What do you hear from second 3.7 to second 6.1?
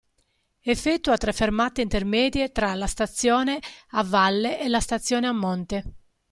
a valle e la stazione a monte.